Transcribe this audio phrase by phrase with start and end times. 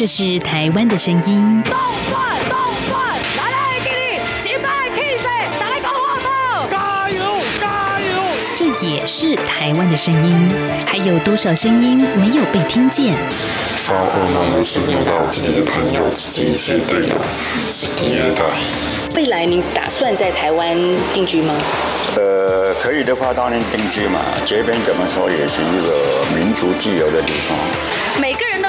[0.00, 1.62] 这是台湾的声音。
[1.62, 1.74] 动
[2.08, 5.26] 帅，动帅，来来给你击败 Kiss，
[5.60, 6.66] 来个火炮！
[6.70, 8.22] 加油，加油！
[8.56, 10.48] 这也是台湾的声音。
[10.86, 13.12] 还有多少声音没有被听见？
[13.76, 17.14] 发噩梦的是遇到自己的朋友、自己一些队友，
[17.70, 18.42] 是第二代。
[19.14, 20.78] 未来你打算在台湾
[21.12, 21.54] 定居吗？
[22.16, 24.18] 呃，可以的话当然定居嘛。
[24.46, 27.58] 这边怎么说也是一个民族自由的地方。
[28.18, 28.40] 每个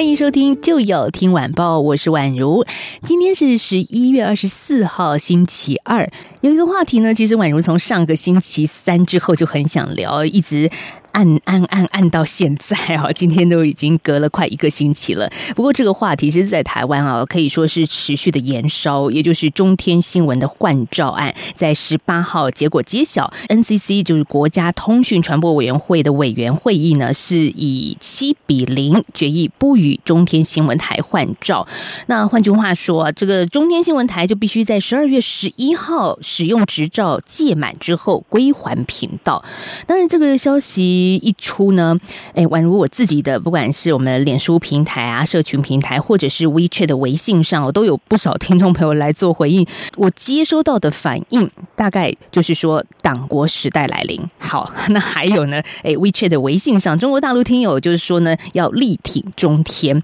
[0.00, 2.64] 欢迎收听，就有听晚报，我是宛如。
[3.02, 6.10] 今天是十一月二十四号，星期二。
[6.40, 10.70] 有一个话题呢，其实宛如从上个星期三之后就很想聊，一直。
[11.12, 15.30] 按按按按到现在啊，今天都已经隔了快一个星期了。
[15.54, 19.10] 不过这个话题是在台湾啊，可以说是持续的延烧。
[19.10, 31.66] 也就是中天新闻的换照案，在十八号结果揭晓，NCC 就是国家通讯传播委员会的委员会议呢，是以七比零决议不与中天新闻台换照。
[32.06, 39.44] 那换句话说，这个中天新闻台就必须在十二月十一号使用执照届满之后归还频道。
[39.86, 40.99] 当然，这个消息。
[41.00, 41.98] 一出呢，
[42.34, 49.66] 哎，宛如我自己的，不管是我们脸书平台啊、社群平台，或者是 WeChat 的微信上，我都有不少听众朋友来做回应。
[49.96, 54.20] 我接收到的反应，大概就是说党国时代来临。
[54.38, 60.02] 好， 那还有呢，哎，WeChat 的微信上，中国大陆听友就是说呢，要力挺中天。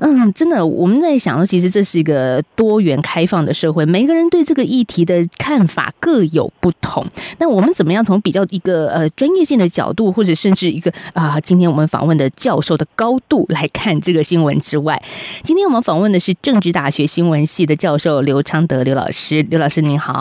[0.00, 7.04] 嗯，真的，我们在想说，其实这是一个多元开放的社会，每个人对这个议题的看法各有不同。
[7.38, 15.00] 那我们怎么样从比较一个呃专业性的角度，或者甚至一个啊，今天我们访问的教授的高度来看这个新闻之外，
[15.42, 20.12] 今天我们访问的是政治大学新闻系的教授刘昌德刘老师，刘老师您好。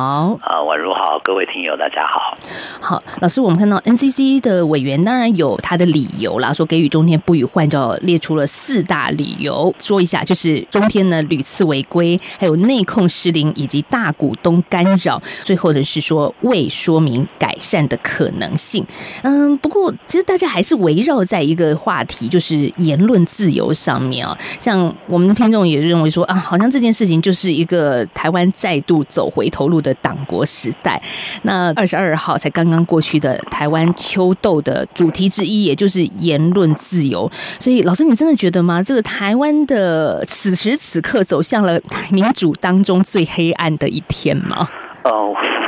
[0.41, 2.38] 啊，宛如好，各位听友大家好。
[2.81, 18.85] 好，老师，我们看到 NCC 的委员当然有他的理由啦，说给予中天不予换照，列出了四大理由，说一下，就是中天呢屡次违规，还有内控失灵以及大股东干扰，最后的是说未说明改善的可能性。
[19.23, 19.93] 嗯，不过。
[20.05, 24.37] 其实大家还是围绕在一个话题，就是言论自由上面啊。
[24.59, 31.01] 像我们的听众也认为说啊，好像这件事情就是一个台湾再度走回头路的党国时代。
[31.43, 37.29] 那二十二号才刚刚过去的台湾秋斗的主题之一，也就是言论自由。
[37.59, 38.83] 所以，老师，你真的觉得吗？
[38.83, 41.79] 这个台湾的此时此刻走向了
[42.11, 44.69] 民主当中最黑暗的一天吗？
[45.03, 45.11] 呃，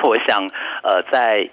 [0.03, 0.39] 我想，
[0.83, 1.49] 呃，在。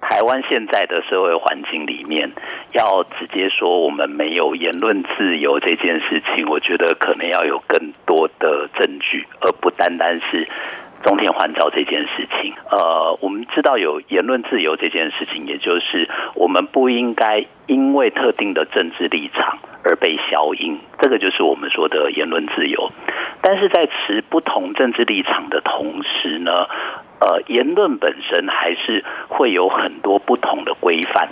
[0.00, 2.30] 台湾现在的社会环境里面，
[2.72, 10.46] 要直接说我们没有言论自由这件事情，我觉得可能要有更多的证据，而不单单是
[11.02, 12.54] 中天换照这件事情。
[12.70, 22.92] 呃，我们知道有言论自由这件事情，也就是我们不应该因为特定的政治立场而被消音，这个就是我们说的言论自由。
[23.42, 26.66] 但是在持不同政治立场的同时呢，
[27.20, 31.28] 呃，言论本身还是会有很多不同的规范。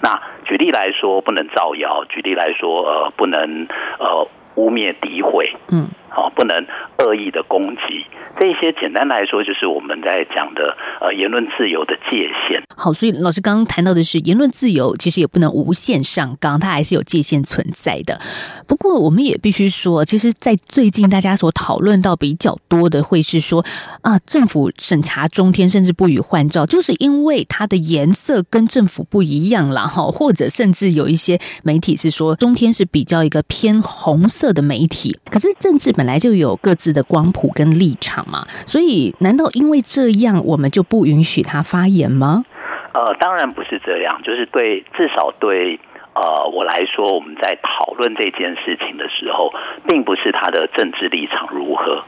[0.00, 3.66] 那举例来说，不能造谣；举例来说，呃，不能
[3.98, 5.54] 呃污蔑、诋毁。
[5.72, 5.88] 嗯。
[6.16, 6.64] 哦，不能
[6.98, 8.06] 恶意的攻击，
[8.38, 12.62] 这些简单来说就是我们在讲的呃言论自由的界限。
[12.76, 18.20] 好，所以老师刚刚谈到的是言论自由，其实也不能无限上纲，它还是有界限存在的。
[18.68, 23.64] 不过我们也必须说，其实，在最近大家所讨论到比较多的，会是说
[24.02, 36.03] 啊，政府审查中天甚至不予换照，就是因为它的颜色跟政府不一样了哈，或者甚至有一些媒体是说中天是比较一个偏红色的媒体，可是政治本。
[36.04, 42.44] 本来就有各自的光谱跟立场嘛，所以难道因为这样我们就不允许他发言吗？
[42.92, 45.80] 呃，当然不是这样，就是对，至少对
[46.12, 49.50] 呃我来说，我们在讨论这件事情的时候，
[49.88, 52.04] 并不是他的政治立场如何，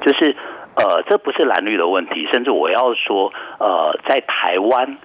[0.00, 0.34] 就是
[0.76, 4.96] 呃这不是蓝绿的问题，甚至我要说呃在台湾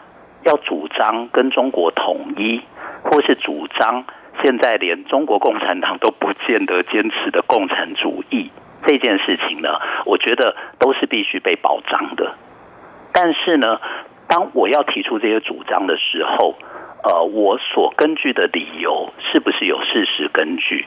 [0.45, 2.61] 要主张跟中国统一，
[3.03, 4.05] 或是主张。
[4.41, 8.51] 现在连中国共产党都不见得坚持的共产主义
[8.85, 9.69] 这件事情呢，
[10.05, 12.35] 我觉得都是必须被保障的。
[13.11, 13.79] 但是呢，
[14.27, 16.55] 当我要提出这些主张的时候，
[17.03, 20.85] 呃，我所根据的理由是不是有事实根据？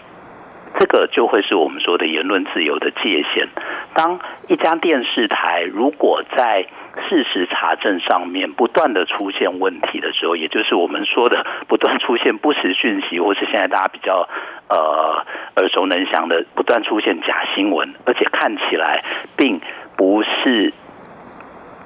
[0.79, 3.49] 这个就会是我们说的言论自由的界限。
[3.95, 6.67] 当一家电视台如果在
[7.09, 14.29] 事实查证上面不断的出现问题的时候，也就是我们说的不断出现不实讯息，或是现在大家比较
[14.69, 15.25] 呃
[15.57, 19.05] 耳熟能详的不断出现假新闻，而且看起来
[19.37, 19.61] 并
[19.97, 20.73] 不是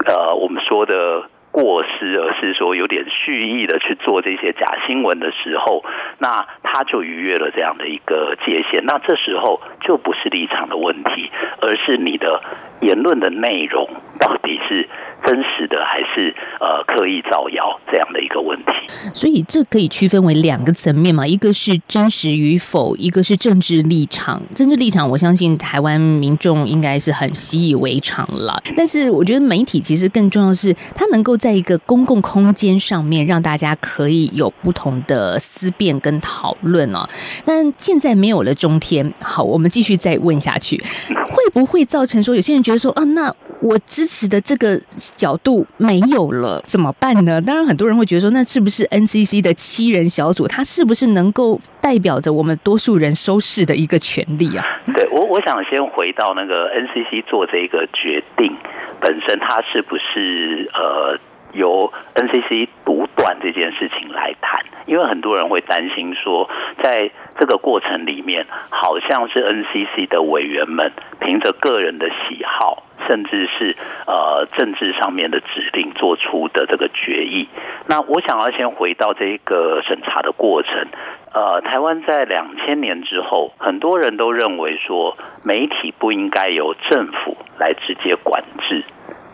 [0.06, 1.28] 呃我们说的。
[1.56, 5.82] 过失，而是说有点蓄意的去做这些假新闻的时候，
[6.18, 8.84] 那他就逾越了这样的一个界限。
[8.84, 11.30] 那这时候就不是立场的问题，
[11.62, 12.42] 而是你的
[12.82, 13.88] 言论的内容
[14.20, 14.86] 到底是
[15.24, 18.72] 真实的还是呃刻意造谣这样的一个问题。
[19.14, 24.42] 所以这可以区分为两个层面嘛，一个是真实与否，一个是政治立场。
[24.54, 28.62] 政治立场，我相信台湾民众应该是很习以为常了。
[28.76, 37.08] 但是我觉得媒体其实更重要的是，它能够在在一个公共空间上面，让大家可以有不同的思辨跟讨论哦。
[37.44, 40.76] 但现在没有了中天，好，我们继续再问下去，
[41.08, 44.76] 会不会造成说有些人觉得说啊，那我支持的这个
[45.14, 47.40] 角度没有了，怎么办呢？
[47.40, 54.66] 当然，很多人会觉得说，那是不是 NCC 的七人小组，它是不是能够代表着我们多数人收视的一个权利啊？
[54.92, 58.52] 对我，我想先回到那个 NCC 做这个决定
[59.00, 61.16] 本身，它是不是呃？
[61.56, 73.76] 由 NCC 独断这件事情来谈，因为很多人会担心说，在这个过程里面，好像是 NCC 的委员们凭着个人的喜好，甚至是
[74.06, 77.48] 呃政治上面的指令做出的这个决议。
[77.86, 80.86] 那我想要先回到这个审查的过程，
[81.32, 88.84] 呃，台湾在两千年之后，很多人都认为说，媒体不应该由政府来直接管制，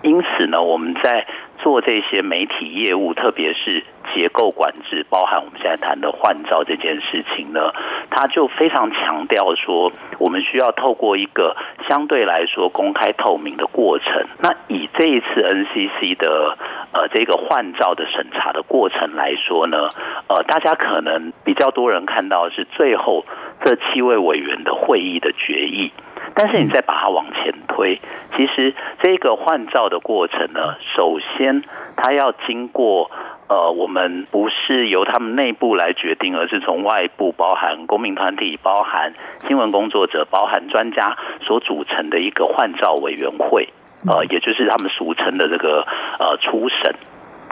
[0.03, 1.27] 因此呢，我们在
[1.59, 3.85] 做这些媒体业务，特别是
[4.15, 7.73] 结构管制，包含我们现在谈的换照这件事情呢，
[8.11, 11.57] 他就非常强调说，我们需要透过一个
[11.89, 14.27] 相对来说公开透明的过程。
[14.41, 16.57] 那以这一次 NCC 的
[16.93, 19.89] 呃这个换照的审查的过程来说呢，
[20.29, 23.25] 呃，大家可能比较多人看到是最后
[23.65, 25.93] 这七位委员的会议的决议。
[26.35, 28.01] 但是你再把它往前推，
[28.37, 31.63] 其实这个换照的过程呢，首先
[31.97, 33.11] 它要经过
[33.49, 43.69] 呃，我们不是由他们内部来决定，而是从外部，包含公民团体、包含新闻工作者、包含专家所组成的一个换照委员会，
[44.07, 45.87] 呃，也就是他们俗称的这个
[46.19, 46.95] 呃初审，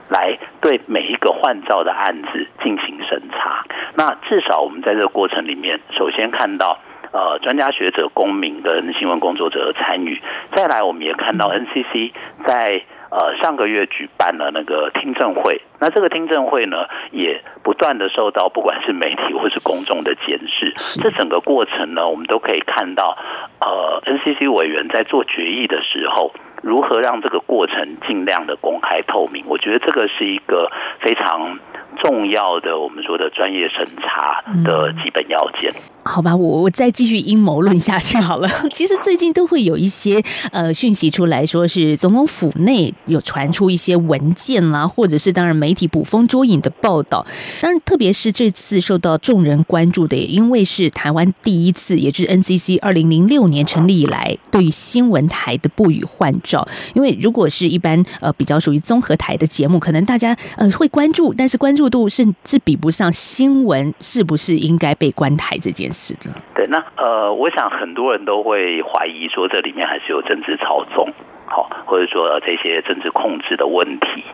[0.08, 3.64] 来对每一个换照的案子进行审查。
[3.94, 6.78] 那至少我们在这个过程里面，首先看到。
[7.12, 10.20] 呃，专家学者、公民跟新闻工作者的参与，
[10.54, 12.12] 再来，我们也看到 NCC
[12.46, 20.72] 在呃上个月举办了那个听证会，那这个听证会呢，也不断的受到不管是媒体或是公众的监视。
[21.02, 23.18] 这整个过程呢，我们都可以看到，
[23.60, 29.44] 呃，NCC 委员在做决议的时候，如何让这个过程尽量的公开透明。
[29.48, 30.70] 我觉得这个是一个
[31.00, 31.58] 非常。
[31.98, 35.74] 重要的，我们说的专业审查的基本要件。
[36.02, 38.48] 好吧，我我再继续阴谋论下去好了。
[38.72, 47.26] 其实最近都会有一些呃讯息出来说是总统府内有传出一些文件啦，或者是当然媒体捕风捉影的报道。
[47.60, 56.66] 当然，特别是这次受到众人关注的，也因为是台湾第一次，也就是 NCC 二零零六年成立以来对于新闻台的不予换照。
[56.94, 61.79] 因为如果是一般呃比较属于综合台的节目，可能大家呃会关注，但是关注。
[61.88, 66.28] 度是是比不上新闻是不是应该被关台这件事的。
[66.54, 71.08] 对，那呃，我想很多人都会怀疑说，这里面还是有政治操纵，
[71.46, 74.24] 好，或者说这些政治控制的问题。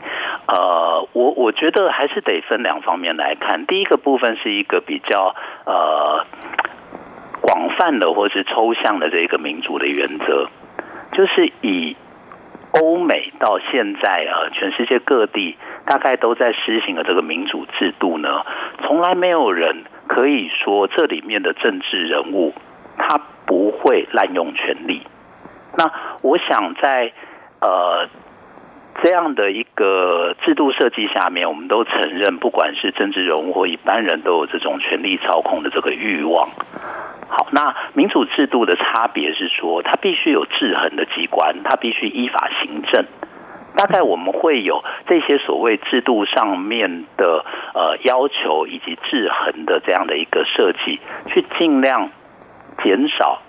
[0.49, 3.67] 呃，我我觉得还是得分两方面来看。
[3.67, 6.25] 第一个部分是一个比较呃
[7.41, 10.49] 广泛的或是抽象的这个民主的原则，
[11.13, 11.97] 就是以。
[12.81, 18.45] 欧美到现在啊，全世界各地大概都在施行的这个民主制度呢，
[18.83, 22.55] 从来没有人可以说这里面的政治人物
[22.99, 25.03] 他不会滥用权力。
[25.77, 25.91] 那
[26.23, 27.13] 我想在
[27.61, 28.09] 呃
[29.03, 36.49] 这样的一个制度设计下面，我们都承认，不管是政治人物或一般人都有这种权力操控的这个欲望。
[37.29, 43.05] 好，那民主制度的差别是说，它必须有制衡的机关，它必须依法行政。
[43.77, 52.11] 大概我们会有这些所谓制度上面的呃要求以及制衡的这样的一个设计，去尽量
[52.83, 53.43] 减少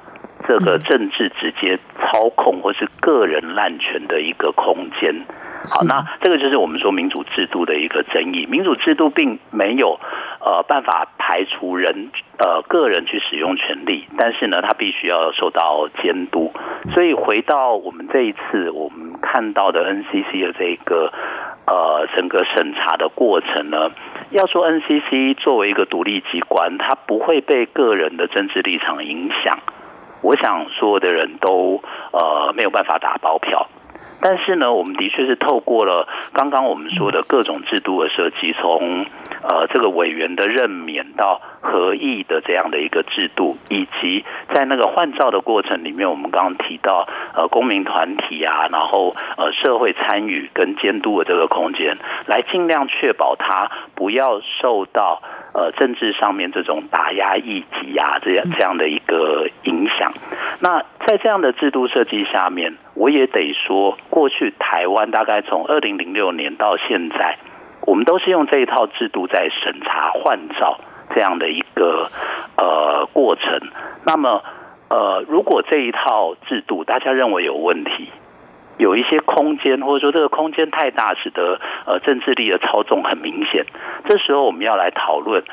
[0.46, 5.24] 这个政治直接操控或是个人滥权的一个空间。
[5.66, 8.46] 好，那这个就是我们说民主制度的一个争议。
[8.46, 10.00] 民主制度并没有
[10.40, 11.08] 呃办法。
[11.28, 16.54] 排除人呃个人去使用权利，但是呢，他必须要受到监督。
[16.94, 21.12] 所以回到我们这一次我们看到的 NCC 的这个
[21.66, 23.92] 呃整个审查的过程呢，
[24.30, 29.60] 要说 NCC 作为一个独立机关，它不会被个人的政治立场影响。
[30.22, 31.84] 我想所有的人都
[32.14, 33.68] 呃没有办法打包票。
[34.20, 39.06] 但是呢，我们的确是透过了刚刚我们说的各种制度的设计，从
[39.44, 55.22] 呃这个委员的任免到合议的这样的一个制度，以及在那个换照的过程里面，我们刚刚提到呃公民团体啊，然后呃社会参与跟监督的这个空间，来尽量确保它不要受到
[55.58, 60.14] 呃政治上面这种打压异己啊这样这样的一个影响。
[60.60, 67.40] 那在这样的制度设计下面，我也得说，过去台湾大概从二零零六年到现在，
[67.82, 70.80] 我们都是用这一套制度在审查换照
[71.16, 72.12] 这样的一个
[72.56, 73.60] 呃过程。
[74.06, 74.44] 那么
[74.90, 78.10] 呃，如果这一套制度大家认为有问题，
[78.78, 83.66] 有一些空间，或者说这个空间太大，使得呃政治力的操纵很明显，
[84.06, 85.44] 这时候我们要来讨论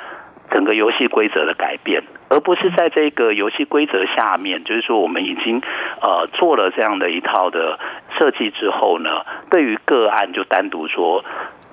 [0.50, 2.02] 整个游戏规则的改变。
[2.30, 5.60] 而不是在这个游戏规则下面，就是说我们已经
[6.00, 7.78] 呃做了这样的一套的
[8.18, 11.24] 设计之后呢，对于个案就单独说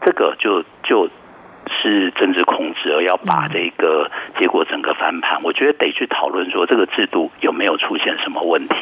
[0.06, 1.10] 这个就就
[1.68, 8.76] 是政治控制，而要把这个结果整个翻盘，我觉得得去讨论说这个制度有没有出现什么问题。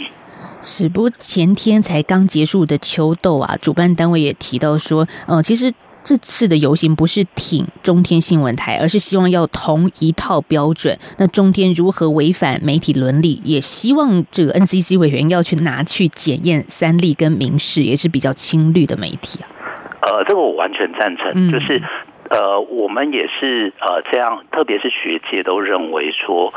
[0.62, 5.74] 是，不过前天才刚结束的秋斗啊，主办单位也提到说，呃，其实。
[6.02, 10.98] 这次的游行不是挺中天新闻台，而是希望要同一套标准。
[11.18, 19.46] 那中天如何违反媒体伦理，也希望这个 NCC 委员要去拿去检验三立跟民视，也是比较亲绿的媒体啊。
[20.02, 21.84] 呃，这个我完全赞成，嗯、就是
[22.30, 26.54] 呃，我们也是呃这样，特别是学界都认为说，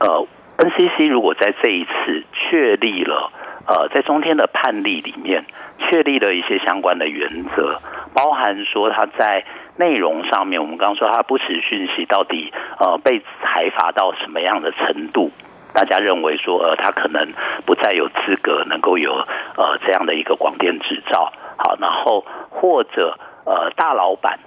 [0.00, 0.26] 呃
[0.58, 3.30] ，NCC 如果在这一次确立了
[3.66, 5.44] 呃在中天的判例里面
[5.78, 7.80] 确立了一些相关的原则。
[8.14, 9.44] 包含说他在
[9.78, 15.30] 内容上面，我们刚刚说他不实讯息到底呃被裁罚到什么样的程度？
[15.72, 17.32] 大家认为说呃他可能
[17.64, 19.12] 不再有资格能够有
[19.56, 21.32] 呃这样的一个广电执照。
[21.56, 24.40] 好，然后或者呃大老板，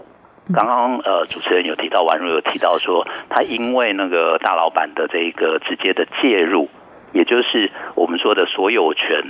[0.53, 6.69] 刚刚呃主持人有提到，婉如有提到说他因为那个大老板的这个直接的介入，
[7.13, 9.23] 也就是我们说的所有权。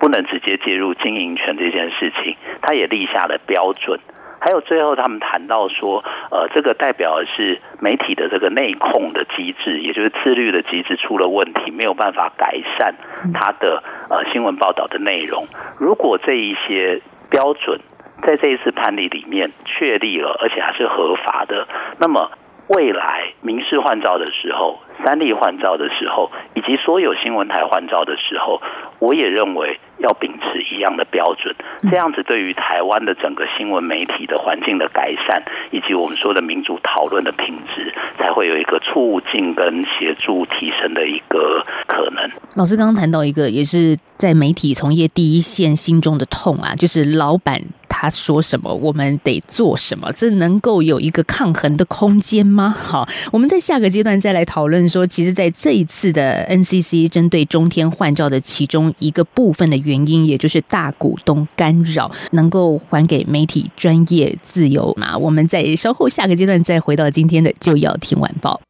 [0.00, 3.98] 不能直接介入经营权这件事情，他也立下了标准。
[4.40, 12.94] 还有最后，他们谈到说，呃，这个代表的是媒体的这个内控的机制，也就是自律的机制出了问题，没有办法改善
[13.34, 15.48] 他的呃新闻报道的内容。
[15.80, 17.80] 如果这一些标准
[18.28, 21.66] 在这一次判例里面确立了，而且还是合法的，
[21.98, 22.30] 那么
[22.66, 28.60] 未来民事换照的时候，三立换照的时候，以及所有新闻台换照的时候，
[28.98, 29.80] 我也认为。
[29.98, 31.52] 要秉持一样的标准，
[31.90, 35.42] 这样子对于台湾的整个新闻媒体的环境的改善，
[35.72, 42.30] 以及我们说的民主讨论的品质，才会有一个促进跟协助提升的一个可能。
[42.54, 47.60] 老师刚刚谈到一个，也是在媒体从业第一线心中的痛啊，就是老板。
[48.00, 52.72] 他说什么，我们得做什么，这能够有一个抗衡的空间吗？
[52.78, 65.18] 好，我们在下个阶段再来讨论说，其实在这一次的 NCC 针对中天换照的其中一个部分的原因，也就是大股东干扰，能够还给媒体专业自由吗？
[65.18, 68.60] 我们在稍后下个阶段再回到今天的就要听晚报。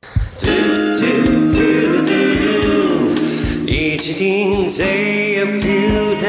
[3.66, 6.26] 一起听最有 feel 的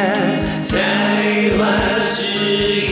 [0.67, 2.88] 台湾之音。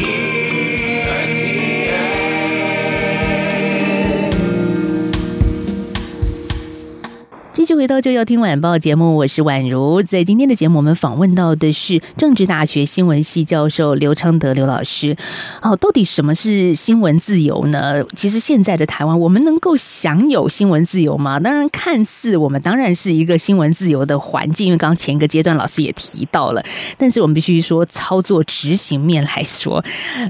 [7.57, 10.03] 继续回到就要听晚报节目，我是宛如。
[10.03, 15.17] 在今天的节目，我们访问到的是政治大学新闻系教授刘昌德刘老师。
[15.59, 18.03] 好，到底什么是新闻自由呢？
[18.15, 21.39] 其实现在的台湾，我们能够享有新闻自由吗？
[21.39, 26.63] 当然，看似我们当然是一个新闻自由的环境，因为刚刚前一个阶段老师也提到了。
[26.95, 29.83] 但是我们必须说，操作执行面来说，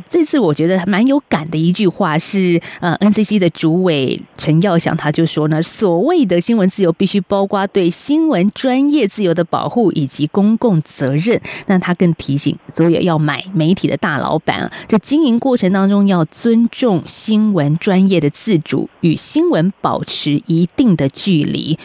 [0.10, 7.17] 这次我觉得蛮有感的一句话是，呃，NCC 的主委陈耀祥他就说呢，所谓的新闻自由必须。
[7.22, 21.78] 包括对新闻专业自由的保护以及公共责任，那他更提醒所以要买媒体的大老板啊，这经营过程当中要尊重新闻专业的自主，与新闻保持一定的距离。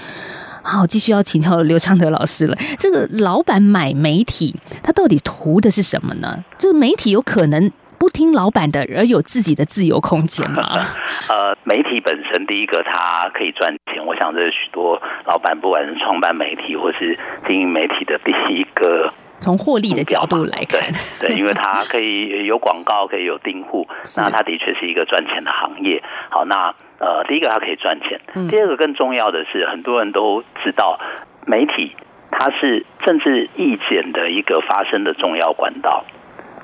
[0.63, 2.57] 好，继续要请教刘昌德老师了。
[2.79, 6.45] 这个老板买媒体，他到底图的是什么呢？
[6.57, 7.71] 这个媒体有可能。
[8.03, 10.65] 不听老板的而有自己的自由空间吗？
[11.31, 17.17] 呃，媒体本身第一个它可以赚钱，我想这是许多老板不管是创办媒体或是
[17.47, 19.09] 经营媒体的第一个。
[19.39, 20.81] 从获利的角度来看，
[21.21, 26.03] 对，对， 因为它可以有广告，可以有订户，那它的确是一个赚钱的行业。
[26.29, 30.99] 好，那呃，第一个它可以赚钱，第二个更重要的是，很多人都知道，
[31.47, 31.95] 媒体
[32.33, 36.05] 它是政治意见的一个发生的重要管道，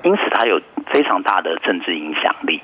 [0.02, 2.62] 因此它有非常大的政治影响力。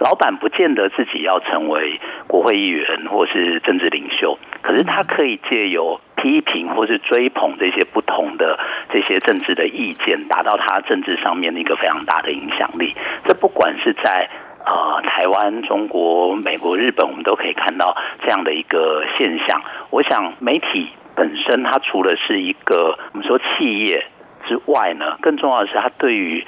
[0.00, 8.58] 老板不见得自己要成为国会议员或是政治领袖，可是他可以借由批评或是追捧这些不同的
[8.92, 12.92] 这些政治的意见，达到他政治上面的一个非常大的影响力。
[13.24, 14.28] 这不管是在
[14.66, 19.62] 呃台湾、中国、美国、日本，我们都可以看到这样的一个现象。
[19.90, 24.04] 我想媒体本身，它除了是一个我们说企业
[24.46, 26.46] 之外呢，更重要的是它对于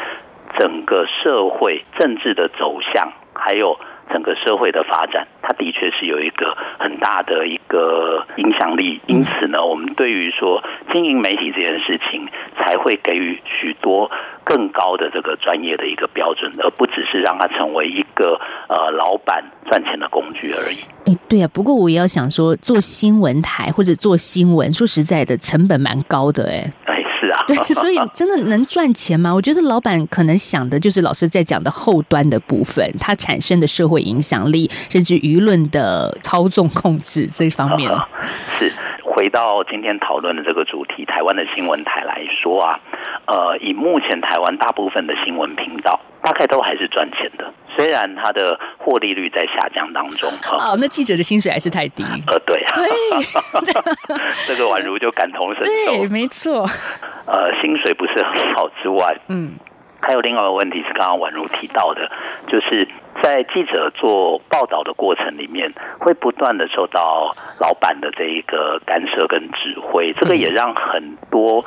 [0.59, 3.13] 整个社会政治的走向。
[3.39, 3.79] 还有
[4.11, 8.99] 整个社会的发展，它的确是有一个很大的一个影响力。
[9.07, 12.27] 因此呢，我们对于说经营媒体这件事情，
[12.57, 14.11] 才会给予许多
[14.43, 20.79] 更高的这个专业的一个标准，而不只是让它成为一个呃老板赚钱的工具而已。
[21.05, 21.49] 哎，对啊。
[21.53, 26.73] 不过我也要想说，做新闻台或者做新闻，说实在的，成本蛮高的哎。
[27.47, 29.33] 对， 所以真的能赚钱吗？
[29.33, 37.91] 我觉得老板可能想的就是老师在讲的后端的部分，它产生的社会影响力，甚至舆论的操纵控制这方面。
[38.59, 38.73] 是
[39.17, 42.79] 回到今天讨论的这个主题，台湾的新闻台来说啊，
[43.25, 45.99] 呃，以目前台湾大部分的新闻频道。
[46.23, 50.29] 大概都还是赚钱的，虽然它的获利率在下降当中。
[50.51, 52.03] 哦，那记者的薪水还是太低。
[52.27, 52.75] 呃，对啊，
[53.65, 53.73] 对，
[54.49, 55.93] 这个宛如就感同身受。
[55.93, 56.69] 对，没错。
[57.27, 59.53] 呃，薪水不是很好之外，嗯，
[60.01, 62.11] 还有另外一个问题是刚刚宛如提到的，
[62.47, 62.89] 就是
[63.23, 71.65] 在记者做报道的过程里面，会不断的受到老板的这一个干涉跟指挥，这个也让很多。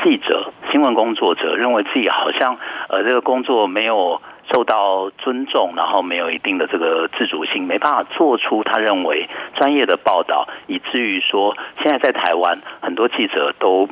[0.00, 2.56] 记者、新闻工作者认为自己好像
[2.88, 4.22] 呃这个工作没有
[4.52, 13.88] 受到尊重，然后没有一定的这个自主性，没办法做出他认为专业的报道，以至于说现在在台湾很多记者都。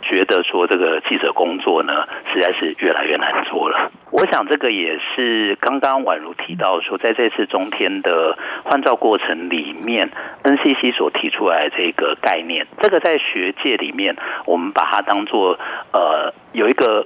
[0.00, 3.90] 觉得说这个记者工作呢，实在是越来越难做了。
[4.10, 10.10] 我想这个也是刚刚宛如提到说，在这次中天的换照过程里面
[10.44, 15.58] ，NCC 所提出来这个概念，这个在学界里面，我们把它当做
[15.92, 17.04] 呃有一个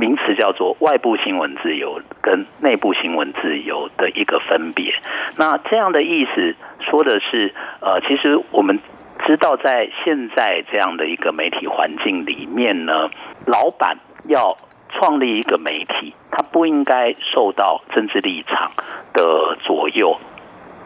[0.00, 4.94] 名词叫做外部新闻自由跟内部新闻自由的一个分别。
[5.36, 8.80] 那这样的意思说的是，呃，其实我们。
[9.26, 13.10] 知道在现在这样的一个媒体环境里面呢，
[13.44, 14.56] 老板要
[14.88, 18.72] 创立一个媒体，他不应该受到政治立场
[19.12, 20.18] 的左右。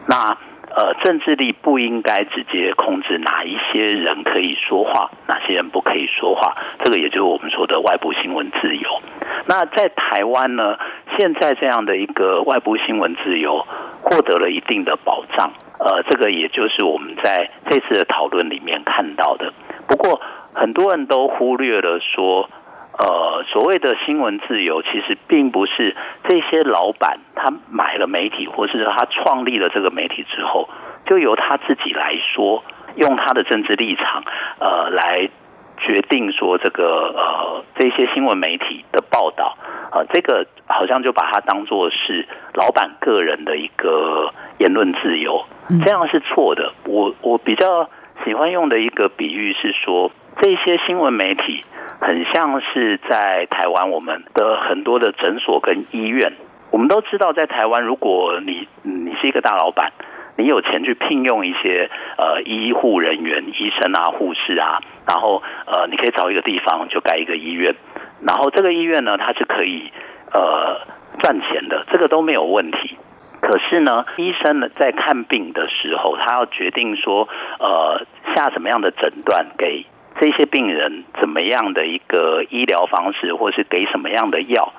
[0.05, 0.37] 那
[0.75, 6.53] 呃，政治力不应该直接控制哪一些人可以说话，哪些人不可以说话。
[6.83, 9.01] 这个也就是我们说的外部新闻自由。
[9.45, 10.77] 那在台湾呢，
[11.17, 13.65] 现在这样的一个外部新闻自由
[14.01, 15.53] 获得了一定的保障。
[15.79, 19.53] 呃，这个也就是我们在这次的讨论里面看到的。
[19.87, 20.19] 不过，
[20.53, 22.49] 很多人都忽略了说，
[22.97, 25.95] 呃，所谓的新闻自由，其实并不是
[26.29, 30.69] 这些老板他买了媒体，或是他创立了这个媒体之后，
[31.05, 32.63] 就由他自己来说，
[32.95, 34.23] 用他的政治立场，
[34.59, 35.29] 呃，来
[35.77, 39.57] 决定说这个呃这些新闻媒体的报道，
[39.91, 45.43] 呃，这个好像就把它当作是老板个人的一个言论自由，
[45.83, 46.71] 这样是错的。
[46.85, 47.89] 我我比较
[48.23, 51.63] 喜欢用的一个比喻是说，这些新闻媒体。
[51.97, 56.33] 很像是在台湾，我们的很多的诊所跟医院，
[56.69, 59.93] 我们都知道，在台湾，如果你你是一个大老板，
[60.35, 67.73] 你有钱去聘用一些呃医护人员、医生啊、护士啊，然后呃，你可以找一个地方就盖一个医院，
[68.21, 69.91] 然后这个医院呢，它是可以
[70.33, 70.81] 呃
[71.19, 72.97] 赚钱的，这个都没有问题。
[73.41, 79.85] 可是呢，医生呢在看病的时候，他要决定说呃下什么样的诊断给。
[80.19, 84.73] 这些病人怎么样的一个医疗方式，或是给什么样的药，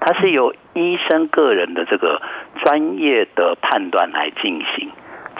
[0.00, 2.22] 它是由医生个人的这个
[2.64, 4.90] 专业的判断来进行。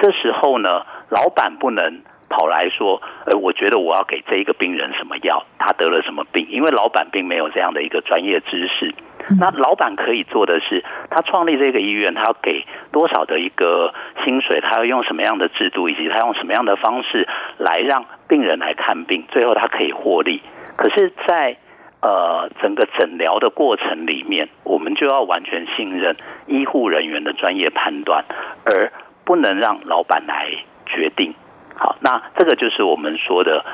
[0.00, 8.94] 这时候呢，老板不能跑来说：“呃，我觉得我要给这一个病人什么药，他得了什么病。”因为老板并没有这样的一个专业知识。
[9.38, 13.92] 那老板可以做的是，他创立这个医院，他要给多少的一个
[14.24, 20.40] 薪水，他要用什么样的制度，以及他用什么样的方式来让病人来看病，最后他可以获利。
[20.76, 21.56] 可是，在
[22.00, 28.24] 呃整个诊疗的过程里面，我们就要完全信任医护人员的专业判断，
[28.64, 28.92] 而
[29.24, 30.48] 不能让老板来
[30.86, 31.34] 决定。
[31.76, 33.64] 好，那这个就是我们说的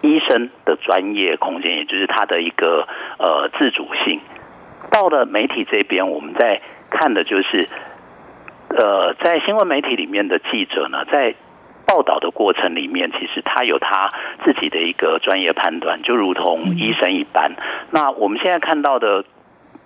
[0.00, 2.86] 医生的专业空间，也就是他的一个
[3.18, 4.20] 呃自主性。
[4.92, 7.68] 到了媒体这边，我们在看的就是，
[8.68, 11.34] 呃，在新闻媒体里面的记者呢，在
[11.86, 14.10] 报道的过程里面，其实他有他
[14.44, 17.52] 自己的一个专业判断，就如同医生一般。
[17.90, 19.24] 那我们现在看到的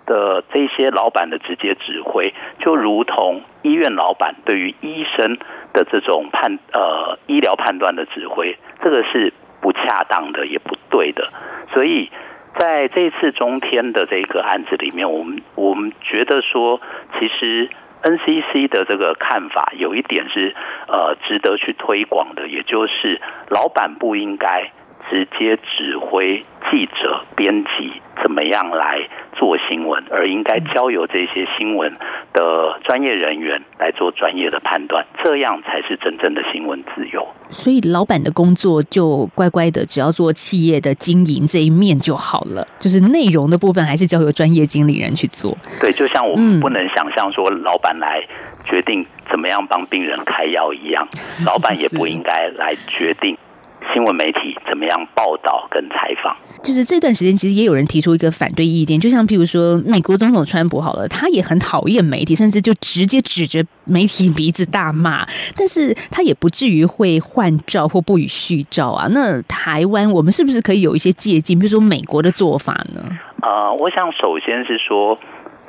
[0.05, 5.37] 的这些老板的直接指挥，就如同医院老板对于医生
[5.73, 11.31] 的这种判呃医疗判断的指挥，这个是不恰当的，也不对的。
[11.73, 12.09] 所以
[12.57, 16.81] 在这次中天的这个案子里面，我们我们觉得说，
[17.19, 17.69] 其实
[18.03, 20.55] NCC 的这个看法有一点是
[20.87, 24.71] 呃值得去推广的，也就是老板不应该
[25.09, 31.95] 直接指挥记者、编辑怎么样来做新闻，而应该交由这些新闻
[32.33, 37.27] 的专业人员来做专业的判断，这样才是真正的新闻自由。
[37.49, 45.57] 所以，老板的工作就乖乖的，只要做企业的经营这一面就好了，就是内容的部分还是交由专业经理人去做。
[45.81, 48.23] 对，就像我们不能想象说老板来
[48.63, 51.05] 决定怎么样帮病人开药一样，
[51.45, 53.37] 老板也不应该来决定。
[53.93, 56.35] 新闻媒体怎么样报道跟采访？
[56.63, 69.07] 就是这段时间，其实也有人提出一个反对意见，就像譬如说，美国总统川普好了，他也很讨厌媒体，甚至就直接指着媒体鼻子大骂，但是他也不至于会换照或不予续照啊。
[69.11, 71.57] 那台湾，我们是不是可以有一些借鉴？
[71.57, 73.01] 比如说美国的做法呢？
[73.41, 75.17] 呃，我想首先是说，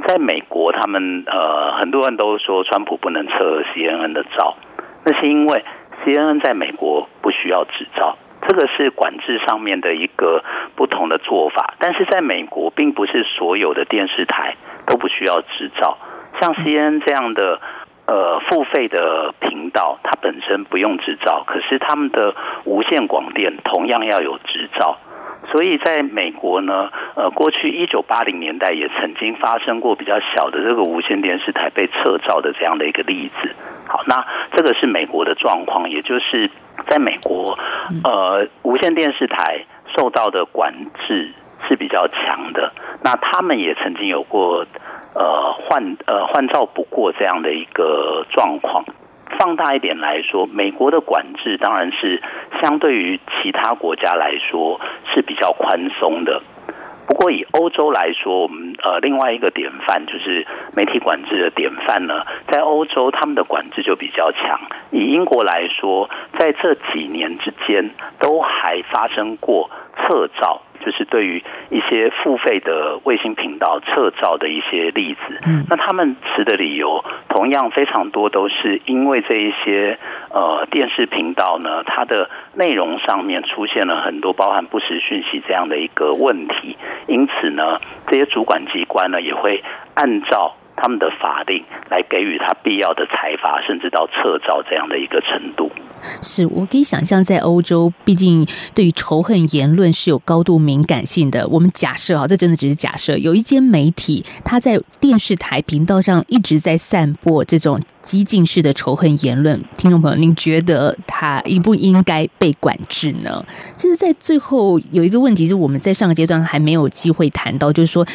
[0.06, 4.56] 在美国，他们呃很多人都说川普不能撤 CNN 的照，
[5.04, 5.64] 那是因为。
[6.04, 10.42] CNN 在美国不需要执照，这个是管制上面的一个
[10.76, 11.74] 不同的做法。
[11.78, 14.56] 但是在美国，并不是所有的电视台
[14.86, 15.98] 都不需要执照。
[16.40, 17.60] 像 CNN 这样的
[18.06, 22.34] 呃付费的频道，它本身不用执照，可是他们的
[22.64, 24.98] 无线广电同样要有执照。
[25.50, 33.54] 所以在美国呢，呃，过去一九八零年代也曾经发生过比较小的这个无线电视台被撤照的这样的一个例子。
[33.86, 36.50] 好，那这个是美国的状况，也就是
[36.86, 37.58] 在美国，
[38.04, 39.64] 呃，无线电视台
[39.96, 40.74] 受到的管
[41.06, 41.32] 制
[41.66, 42.72] 是比较强的。
[43.02, 44.66] 那他们也曾经有过
[45.14, 48.84] 呃换呃换照不过这样的一个状况。
[49.38, 52.22] 放大一点来说，美国的管制当然是
[52.60, 54.80] 相对于其他国家来说
[55.12, 56.42] 是比较宽松的。
[57.06, 64.60] 不过以欧洲来说，我们呃另外一个典范就是媒体管制的典范呢，在欧洲他们的管制就比较强。
[64.90, 69.70] 以英国来说，在这几年之间都还发生过
[70.08, 70.62] 撤照。
[70.80, 79.98] 就是对于一些付费的卫星频道撤照的一些例子，那他们持的理由同样非常多，都是因为这一些
[80.30, 86.76] 呃电视频道呢，它的内容上面出现了很多包含不实讯息这样的一个问题，
[87.08, 95.70] 因此呢，这些主管机关呢也会按照他们的法令来给予他必要的裁罚，甚至到撤照这样的一个程度。
[96.22, 101.46] 是，我可以想象，在欧洲，毕竟对于仇恨言论是有高度敏感性的。
[101.48, 109.62] 我们假设啊，这真的只是假设，有一间媒体，他在电视台频道上一直在散播这种激进式的仇恨言论。
[109.76, 113.44] 听众朋友，您觉得他应不应该被管制呢？
[113.76, 118.06] 其实，在最后有一个问题，是我们在上个阶段还没有机会谈到，就是说，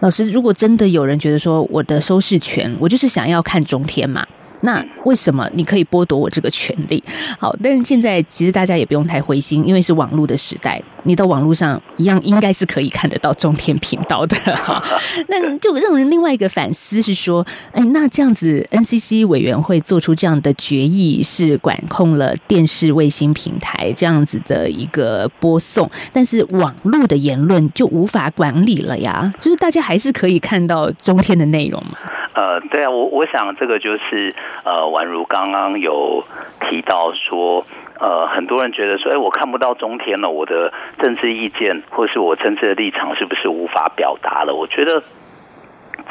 [0.00, 4.26] 老师，如果真的有人觉得说，我的收视权，我就是想要看中天嘛。
[4.62, 7.02] 那为什么你可以剥夺我这个权利？
[7.38, 14.82] 好，但是现在其实大家也不用太灰心，因为是网络的时代，你到网络上一样应该是可以看得到中天频道的 哈。
[15.28, 29.32] 那就让人另外一个反思是说，哎，那这样子 NCC 委员会做出这样的决议，是管控了电视卫星平台这样子的一个播送，但是网络的言论就无法管理了呀？
[29.38, 31.96] 就是大家还是可以看到中天的内容嘛？
[32.36, 36.22] 呃，对啊，我我想这个就是呃，宛如刚刚有
[36.60, 37.64] 提到说，
[37.98, 44.54] 呃，很多人觉得说，哎，我看不到中天了，我的政治意见或是我政治的立场是不是无法表达了？
[44.54, 45.02] 我觉得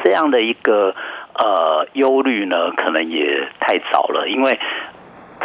[0.02, 0.96] 这样的一个
[1.38, 4.58] 呃忧虑呢，可能也太早了，因为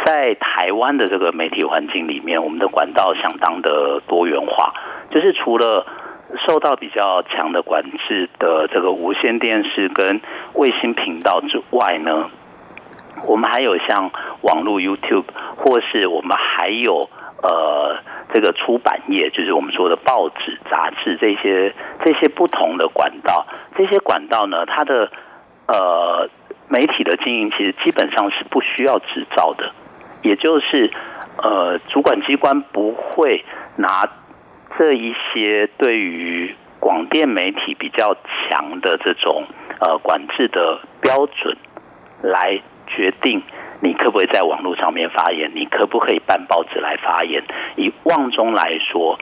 [0.04, 4.74] 在台湾的这个媒体环境里面，我们的管道相当的多元化，
[5.10, 5.86] 就是除了。
[6.46, 10.20] 受到比较强的管制的这个无线电视跟
[10.54, 12.30] 卫星频道之外呢，
[13.26, 17.10] 我们还有像网络 YouTube，或是我们还有
[17.42, 17.98] 呃
[18.32, 25.10] 这个出版业，就是我们说的报纸、杂志这些这些不同的管道，这些管道呢，它的
[25.66, 26.28] 呃
[26.68, 29.70] 媒体的经营其实基本上是不需要执照的，
[30.22, 30.90] 也就是
[31.36, 33.44] 呃主管机关不会
[33.76, 34.08] 拿
[34.78, 39.44] 这一些对于广电媒体比较强的这种
[39.80, 41.56] 呃管制的标准
[42.22, 43.42] 来决定。
[43.80, 45.50] 你可不可以在网络上面发言？
[45.54, 47.42] 你可不可以办报纸来发言？
[47.76, 49.18] 以旺中来说，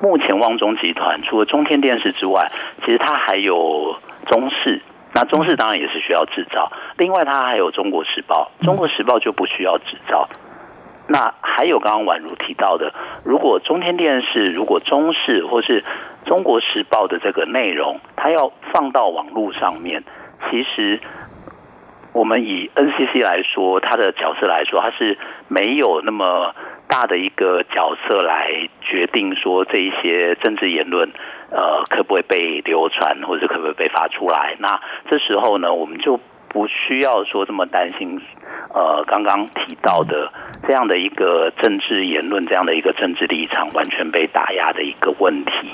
[0.00, 2.50] 目前旺中集团除了中天电视之外，
[2.84, 4.82] 其实它还有中视。
[5.14, 6.72] 那中视当然也是需要执照。
[6.96, 10.28] 另外，它还有中国时报，中国时报就不需要执照。
[11.08, 12.92] 那还有刚刚宛如提到的，
[13.24, 15.84] 如果中天电视、如果中视或是
[16.24, 20.04] 中国时报的这个内容，它要放到网络上面，
[20.50, 21.00] 其实。
[22.14, 25.16] 我们以 NCC 来说，它的角色来说，它是
[25.48, 26.54] 没有那么
[26.86, 31.10] 大的一个角色来决定说这一些政治言论，
[31.50, 34.56] 呃，可不可以被流传，或者可不可以被发出来。
[34.58, 36.20] 那这时候呢，我们就
[36.52, 38.20] 不需要说这么担心，
[38.74, 40.30] 呃，刚刚提到的
[40.66, 45.70] 这样的一个政治言论，这样的一个政治立场完全被打压的一个问题。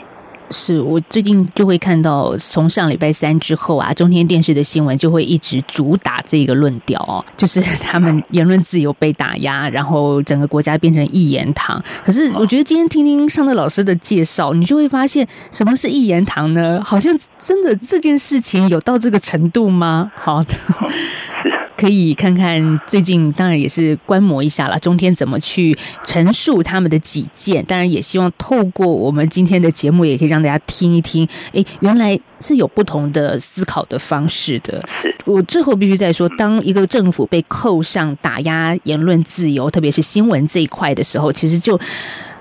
[0.51, 11.83] 是我最近就会看到，从上礼拜三之后啊，中天电视的新闻就会一直主打这个论调哦，就是他们言论自由被打压，然后整个国家变成一言堂。
[12.05, 16.81] 可是我觉得今天听听尚德老师的介绍，你就会发现什么是一言堂呢？
[16.85, 20.11] 好像真的这件事情有到这个程度吗？
[20.17, 20.55] 好的。
[21.79, 24.77] 可以看看最近，当然也是观摩一下了。
[24.81, 27.64] 中天怎么去陈述他们的己见？
[27.67, 31.27] 当然也希望透过我们今天的节目，也可以让大家听一听。
[31.55, 34.83] 哎，原来是有不同的思考的方式的。
[35.25, 41.79] 我最后必须再说，当一个政府被扣上打压言论自由，特别是新闻这一块的时候，其实就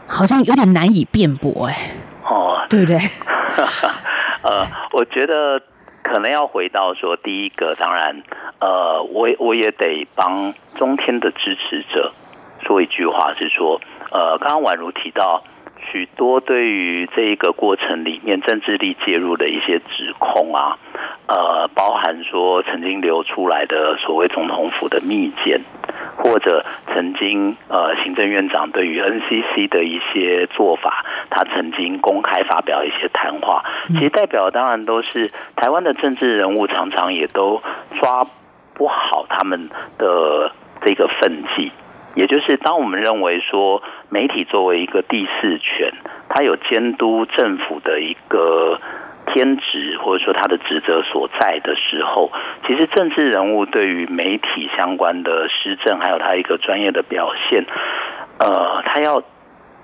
[0.08, 1.67] 好像有点难以辩驳。
[1.67, 1.91] 哎，
[2.23, 2.97] 哦，对不对？
[4.41, 5.62] 呃，我觉得。
[6.12, 8.24] 可能要回到说，第一个，当然，
[8.60, 12.12] 呃，我我也得帮中天的支持者
[12.65, 13.80] 说一句话，是说，
[14.12, 15.43] 呃，刚刚宛如提到
[15.91, 20.78] 许多对于这一个过程里面政治力介入的一些指控啊，
[21.28, 25.62] 呃，包含说曾经流出来的所谓总统府的密件。
[26.20, 37.62] 或者曾经呃，行政院长对于 NCC 的一些做法，他曾经公开发表一些谈话，其实代表当然都是台湾的政治人物，常常也都
[38.00, 38.26] 抓
[38.74, 41.72] 不好他们的这个分际，
[42.16, 45.94] 也就是当我们认为说媒体作为一个第四权，
[46.30, 48.80] 它有监督政府的一个。
[49.30, 52.32] 天职或者说他的职责所在的时候，
[52.66, 57.66] 其实政治人物对于媒体相关的施政，还有他一个专业的表现，
[58.40, 59.22] 呃，他要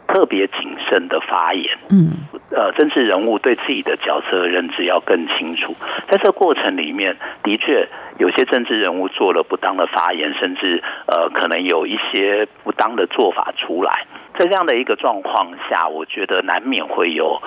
[0.08, 1.78] 特别谨慎的发言。
[1.90, 2.12] 嗯，
[2.52, 5.76] 呃，政治人物对自己的角色认知要更清楚。
[6.10, 7.88] 在这个过程里面，的确
[8.18, 14.06] 有些政治人物做了不当的发言，甚至呃，可能有一些不当的做法出来。
[14.38, 17.42] 在这样的一个状况下，我觉得难免会有。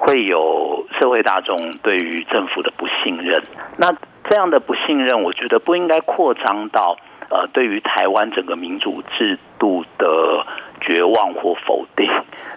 [0.00, 3.42] 会有社会大众对于政府的不信任，
[3.78, 3.92] 那
[4.30, 6.96] 这样的不信任，我觉得不应该扩张到
[7.30, 10.46] 呃，对于台湾整个民主制度的
[10.88, 12.10] 绝望或否定。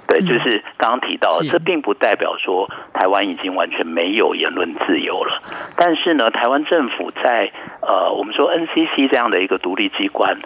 [0.08, 5.42] 对，就是刚刚提到，这并不代表说台湾已经完全没有言论自由了。
[5.76, 10.38] 但是呢，台湾政府在呃，我们说 NCC 这样的一个独立机关。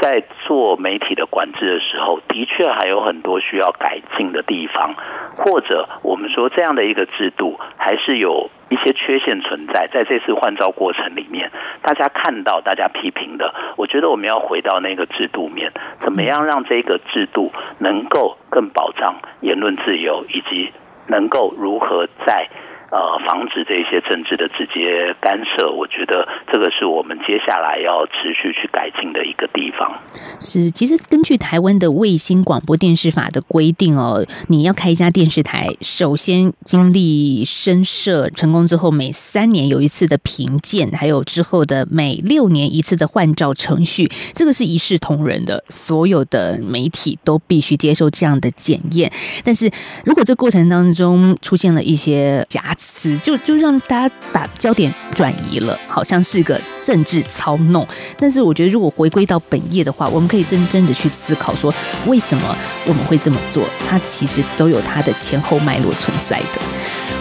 [0.00, 4.94] 在做媒体的管制的时候，的确还有很多需要改进的地方，
[5.36, 9.88] 或者我们说这样的一个制度还是有一些缺陷存在。
[9.92, 11.50] 在这次换照过程里面，
[11.82, 20.72] 大家看到、大家批评的，我觉得我们要回到那个制度面，怎么样让这个制度能够更保障言论自由，以及
[21.08, 22.48] 能够如何在。
[22.90, 29.96] 呃，防止这些政治的直接干涉，我觉得这个是我们接下来要持续去改进的一个地方。
[30.40, 49.12] 是，其实根据台湾的卫星广播电视法的规定哦，你要开一家电视台，首先经历申设成功之后，每三年有一次的评鉴，还有之后的每六年一次的换照程序，这个是一视同仁的，所有的媒体都必须接受这样的检验。
[49.44, 49.70] 但是
[50.04, 57.86] 如果这过程当中出现了一些假，词就就让大家把焦点转移了，好像是个政治操弄。
[58.16, 61.72] 但是我觉得，如果回归到本业的话，我们可以真真的去思考说，
[62.06, 63.64] 为什么我们会这么做？
[63.88, 66.60] 它其实都有它的前后脉络存在的。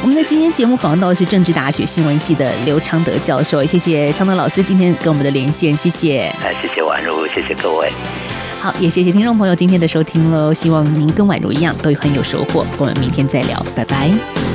[0.02, 6.34] 我们在今天节目访问到的是政治大学新闻系的刘昌德教授，谢谢昌德老师今天跟我们的连线，谢谢。
[6.42, 7.92] 哎，谢谢宛如，谢谢各位。
[8.62, 12.66] 好，也谢谢听众朋友今天的收听喽，希望您跟宛如一样都很有收获。
[12.78, 14.49] 我们明天再聊，拜拜。